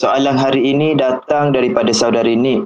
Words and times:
Soalan 0.00 0.40
hari 0.40 0.72
ini 0.72 0.96
datang 0.96 1.52
daripada 1.52 1.92
saudari 1.92 2.32
Nik. 2.32 2.64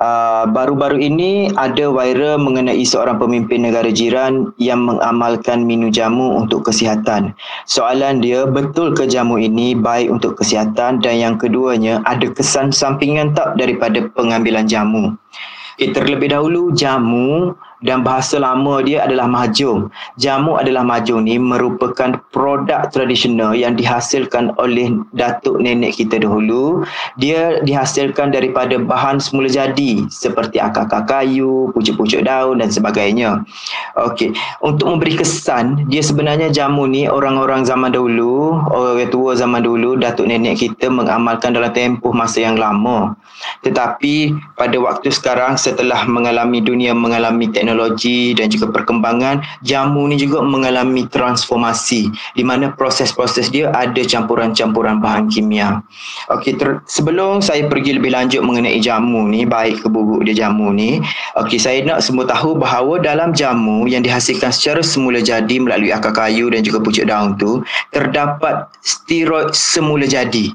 Uh, 0.00 0.48
baru-baru 0.48 0.96
ini 0.96 1.52
ada 1.60 1.92
viral 1.92 2.40
mengenai 2.40 2.80
seorang 2.80 3.20
pemimpin 3.20 3.68
negara 3.68 3.92
jiran 3.92 4.48
yang 4.56 4.80
mengamalkan 4.88 5.68
minum 5.68 5.92
jamu 5.92 6.40
untuk 6.40 6.64
kesihatan. 6.64 7.36
Soalan 7.68 8.24
dia, 8.24 8.48
betul 8.48 8.96
ke 8.96 9.04
jamu 9.04 9.36
ini 9.36 9.76
baik 9.76 10.08
untuk 10.08 10.40
kesihatan 10.40 11.04
dan 11.04 11.14
yang 11.20 11.36
keduanya 11.36 12.00
ada 12.08 12.32
kesan 12.32 12.72
sampingan 12.72 13.36
tak 13.36 13.60
daripada 13.60 14.00
pengambilan 14.16 14.64
jamu? 14.64 15.12
Okay, 15.74 15.90
terlebih 15.90 16.30
dahulu 16.30 16.70
jamu 16.70 17.58
dan 17.82 18.06
bahasa 18.06 18.38
lama 18.38 18.78
dia 18.80 19.02
adalah 19.02 19.26
mahjong. 19.26 19.90
Jamu 20.16 20.54
adalah 20.54 20.86
mahjong 20.86 21.26
ni 21.26 21.36
merupakan 21.36 22.14
produk 22.30 22.86
tradisional 22.94 23.52
yang 23.58 23.74
dihasilkan 23.74 24.54
oleh 24.56 24.94
datuk 25.12 25.58
nenek 25.58 25.98
kita 25.98 26.22
dahulu. 26.22 26.86
Dia 27.18 27.58
dihasilkan 27.66 28.30
daripada 28.30 28.78
bahan 28.78 29.18
semula 29.18 29.50
jadi 29.50 30.06
seperti 30.08 30.62
akar-akar 30.62 31.04
kayu, 31.10 31.74
pucuk-pucuk 31.74 32.22
daun 32.22 32.62
dan 32.62 32.70
sebagainya. 32.70 33.42
Okey, 33.98 34.30
untuk 34.62 34.94
memberi 34.94 35.18
kesan, 35.18 35.90
dia 35.90 36.00
sebenarnya 36.06 36.54
jamu 36.54 36.86
ni 36.86 37.10
orang-orang 37.10 37.66
zaman 37.66 37.90
dahulu, 37.90 38.62
orang 38.70 39.10
tua 39.10 39.34
zaman 39.34 39.60
dahulu, 39.60 39.98
datuk 39.98 40.30
nenek 40.30 40.62
kita 40.62 40.86
mengamalkan 40.86 41.50
dalam 41.50 41.74
tempoh 41.74 42.14
masa 42.14 42.46
yang 42.46 42.54
lama. 42.54 43.12
Tetapi 43.62 44.34
pada 44.54 44.76
waktu 44.78 45.08
sekarang 45.08 45.56
setelah 45.56 46.04
mengalami 46.04 46.60
dunia 46.60 46.92
mengalami 46.92 47.48
teknologi 47.48 48.36
dan 48.36 48.50
juga 48.52 48.70
perkembangan 48.70 49.40
jamu 49.64 50.06
ni 50.08 50.20
juga 50.20 50.44
mengalami 50.44 51.08
transformasi 51.08 52.12
di 52.36 52.42
mana 52.44 52.72
proses-proses 52.72 53.48
dia 53.48 53.72
ada 53.72 54.00
campuran-campuran 54.04 55.00
bahan 55.00 55.28
kimia. 55.28 55.80
Okey 56.32 56.56
ter- 56.56 56.80
sebelum 56.88 57.40
saya 57.40 57.66
pergi 57.68 57.96
lebih 57.96 58.12
lanjut 58.12 58.44
mengenai 58.44 58.78
jamu 58.80 59.26
ni 59.28 59.44
baik 59.48 59.84
ke 59.84 59.88
buruk 59.88 60.24
dia 60.28 60.46
jamu 60.46 60.70
ni 60.70 61.00
okey 61.38 61.58
saya 61.60 61.80
nak 61.84 62.04
semua 62.04 62.28
tahu 62.28 62.56
bahawa 62.56 63.00
dalam 63.00 63.32
jamu 63.32 63.84
yang 63.88 64.04
dihasilkan 64.04 64.50
secara 64.52 64.80
semula 64.84 65.20
jadi 65.20 65.56
melalui 65.60 65.90
akar 65.90 66.14
kayu 66.14 66.48
dan 66.52 66.60
juga 66.62 66.80
pucuk 66.80 67.08
daun 67.08 67.34
tu 67.36 67.60
terdapat 67.90 68.68
steroid 68.84 69.52
semula 69.52 70.04
jadi 70.04 70.52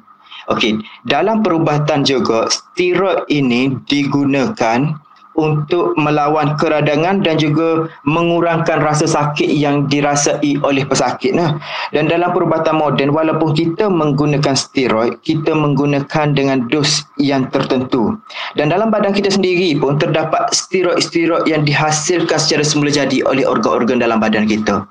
Okey, 0.50 0.82
dalam 1.06 1.46
perubatan 1.46 2.02
juga 2.02 2.50
steroid 2.50 3.30
ini 3.30 3.78
digunakan 3.86 4.98
untuk 5.40 5.96
melawan 5.96 6.60
keradangan 6.60 7.24
dan 7.24 7.40
juga 7.40 7.88
mengurangkan 8.04 8.84
rasa 8.84 9.08
sakit 9.08 9.48
yang 9.48 9.88
dirasai 9.88 10.60
oleh 10.60 10.84
pesakit 10.84 11.32
nah. 11.32 11.56
Dan 11.96 12.12
dalam 12.12 12.36
perubatan 12.36 12.76
moden 12.76 13.16
walaupun 13.16 13.56
kita 13.56 13.88
menggunakan 13.88 14.58
steroid, 14.58 15.16
kita 15.24 15.56
menggunakan 15.56 16.36
dengan 16.36 16.68
dos 16.68 17.08
yang 17.16 17.48
tertentu. 17.54 18.20
Dan 18.60 18.74
dalam 18.74 18.92
badan 18.92 19.16
kita 19.16 19.32
sendiri 19.32 19.80
pun 19.80 19.96
terdapat 19.96 20.52
steroid-steroid 20.52 21.48
yang 21.48 21.64
dihasilkan 21.64 22.36
secara 22.36 22.66
semula 22.68 22.92
jadi 22.92 23.24
oleh 23.24 23.48
organ-organ 23.48 24.04
dalam 24.04 24.20
badan 24.20 24.44
kita. 24.44 24.84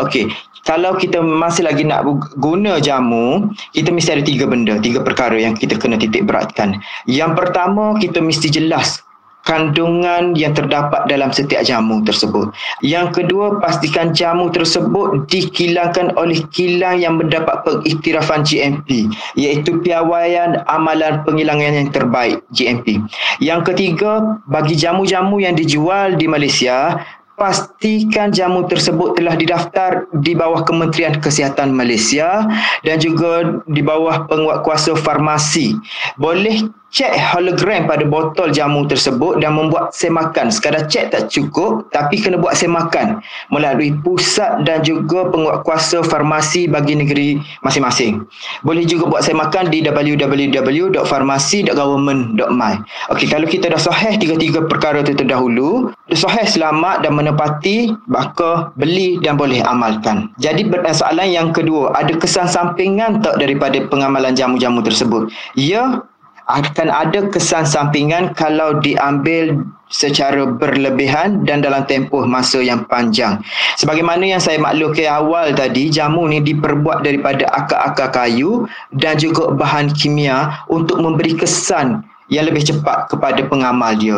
Okey, 0.00 0.32
kalau 0.62 0.94
kita 0.94 1.18
masih 1.18 1.66
lagi 1.66 1.82
nak 1.82 2.06
guna 2.38 2.78
jamu, 2.78 3.50
kita 3.74 3.90
mesti 3.90 4.14
ada 4.14 4.24
tiga 4.24 4.46
benda, 4.46 4.78
tiga 4.78 5.02
perkara 5.02 5.34
yang 5.34 5.58
kita 5.58 5.74
kena 5.74 5.98
titik 5.98 6.22
beratkan. 6.22 6.78
Yang 7.10 7.34
pertama, 7.34 7.98
kita 7.98 8.22
mesti 8.22 8.46
jelas 8.46 9.02
kandungan 9.42 10.38
yang 10.38 10.54
terdapat 10.54 11.10
dalam 11.10 11.34
setiap 11.34 11.66
jamu 11.66 11.98
tersebut. 12.06 12.54
Yang 12.78 13.22
kedua, 13.22 13.58
pastikan 13.58 14.14
jamu 14.14 14.54
tersebut 14.54 15.26
dikilangkan 15.26 16.14
oleh 16.14 16.38
kilang 16.54 17.02
yang 17.02 17.18
mendapat 17.18 17.66
pengiktirafan 17.66 18.46
GMP, 18.46 19.10
iaitu 19.34 19.82
piawaian 19.82 20.62
amalan 20.70 21.26
pengilangan 21.26 21.74
yang 21.74 21.90
terbaik 21.90 22.38
GMP. 22.54 23.02
Yang 23.42 23.74
ketiga, 23.74 24.38
bagi 24.46 24.78
jamu-jamu 24.78 25.42
yang 25.42 25.58
dijual 25.58 26.14
di 26.14 26.30
Malaysia, 26.30 27.02
pastikan 27.36 28.30
jamu 28.30 28.68
tersebut 28.68 29.16
telah 29.16 29.34
didaftar 29.34 30.06
di 30.20 30.36
bawah 30.36 30.62
Kementerian 30.62 31.16
Kesihatan 31.18 31.72
Malaysia 31.72 32.44
dan 32.84 33.00
juga 33.00 33.62
di 33.66 33.80
bawah 33.80 34.28
penguatkuasa 34.28 34.94
farmasi. 35.00 35.74
Boleh 36.20 36.68
cek 36.92 37.16
hologram 37.32 37.88
pada 37.88 38.04
botol 38.04 38.52
jamu 38.52 38.84
tersebut 38.84 39.40
dan 39.40 39.56
membuat 39.56 39.96
semakan. 39.96 40.52
Sekadar 40.52 40.84
cek 40.86 41.16
tak 41.16 41.32
cukup 41.32 41.88
tapi 41.88 42.20
kena 42.20 42.36
buat 42.36 42.52
semakan 42.52 43.24
melalui 43.48 43.96
pusat 44.04 44.60
dan 44.68 44.84
juga 44.84 45.32
penguatkuasa 45.32 46.04
farmasi 46.04 46.68
bagi 46.68 47.00
negeri 47.00 47.40
masing-masing. 47.64 48.28
Boleh 48.60 48.84
juga 48.84 49.08
buat 49.08 49.24
semakan 49.24 49.72
di 49.72 49.80
www.farmasi.government.my. 49.80 52.74
Okey, 53.16 53.32
kalau 53.32 53.48
kita 53.48 53.72
dah 53.72 53.80
sahih 53.80 54.20
tiga-tiga 54.20 54.60
perkara 54.68 55.00
itu 55.00 55.16
terdahulu, 55.16 55.96
dah 56.12 56.18
sahih 56.20 56.44
selamat 56.44 57.08
dan 57.08 57.16
menepati, 57.16 57.96
maka 58.04 58.68
beli 58.76 59.16
dan 59.24 59.40
boleh 59.40 59.64
amalkan. 59.64 60.28
Jadi 60.36 60.68
soalan 60.92 61.32
yang 61.32 61.56
kedua, 61.56 61.96
ada 61.96 62.12
kesan 62.12 62.44
sampingan 62.44 63.24
tak 63.24 63.40
daripada 63.40 63.80
pengamalan 63.88 64.36
jamu-jamu 64.36 64.84
tersebut? 64.84 65.32
Ya, 65.56 66.04
akan 66.52 66.88
ada 66.92 67.24
kesan 67.32 67.64
sampingan 67.64 68.36
kalau 68.36 68.76
diambil 68.84 69.56
secara 69.92 70.48
berlebihan 70.48 71.44
dan 71.44 71.60
dalam 71.60 71.84
tempoh 71.84 72.24
masa 72.24 72.64
yang 72.64 72.84
panjang. 72.88 73.40
Sebagaimana 73.76 74.24
yang 74.24 74.40
saya 74.40 74.56
maklumkan 74.56 75.08
awal 75.08 75.52
tadi, 75.52 75.92
jamu 75.92 76.24
ni 76.28 76.40
diperbuat 76.40 77.04
daripada 77.04 77.44
akar-akar 77.52 78.08
kayu 78.12 78.64
dan 78.96 79.20
juga 79.20 79.52
bahan 79.52 79.92
kimia 79.92 80.64
untuk 80.72 80.96
memberi 81.00 81.36
kesan 81.36 82.00
yang 82.32 82.48
lebih 82.48 82.64
cepat 82.64 83.12
kepada 83.12 83.44
pengamal 83.44 83.92
dia. 83.92 84.16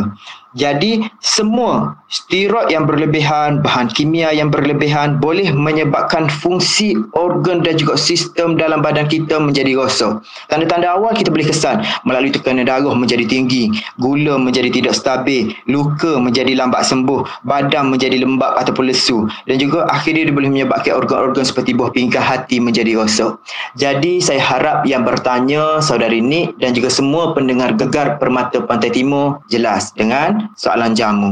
Jadi 0.55 1.03
semua 1.19 1.99
steroid 2.07 2.71
yang 2.71 2.87
berlebihan, 2.87 3.59
bahan 3.59 3.91
kimia 3.91 4.31
yang 4.31 4.55
berlebihan 4.55 5.19
boleh 5.19 5.51
menyebabkan 5.51 6.31
fungsi 6.31 6.95
organ 7.19 7.67
dan 7.67 7.75
juga 7.75 7.99
sistem 7.99 8.55
dalam 8.55 8.79
badan 8.79 9.11
kita 9.11 9.43
menjadi 9.43 9.75
rosak. 9.75 10.23
Tanda-tanda 10.47 10.95
awal 10.95 11.19
kita 11.19 11.35
boleh 11.35 11.51
kesan 11.51 11.83
melalui 12.07 12.31
tekanan 12.31 12.71
darah 12.71 12.95
menjadi 12.95 13.27
tinggi, 13.27 13.75
gula 13.99 14.39
menjadi 14.39 14.71
tidak 14.71 14.95
stabil, 14.95 15.51
luka 15.67 16.23
menjadi 16.23 16.55
lambat 16.55 16.87
sembuh, 16.87 17.27
badan 17.43 17.91
menjadi 17.91 18.23
lembab 18.23 18.55
ataupun 18.55 18.87
lesu 18.87 19.27
dan 19.51 19.59
juga 19.59 19.91
akhirnya 19.91 20.31
dia 20.31 20.35
boleh 20.35 20.51
menyebabkan 20.55 20.95
organ-organ 20.95 21.43
seperti 21.43 21.75
buah 21.75 21.91
pinggang 21.91 22.23
hati 22.23 22.63
menjadi 22.63 22.95
rosak. 22.95 23.43
Jadi 23.75 24.23
saya 24.23 24.39
harap 24.39 24.87
yang 24.87 25.03
bertanya 25.03 25.83
saudari 25.83 26.23
Nik 26.23 26.55
dan 26.63 26.73
juga 26.79 26.89
semua 26.95 27.35
pendengar 27.35 27.75
gegar 27.75 28.23
Permata 28.23 28.63
Pantai 28.63 28.95
Timur 28.95 29.43
jelas 29.51 29.91
dengan 29.99 30.44
soalan 30.53 30.93
jamu. 30.99 31.31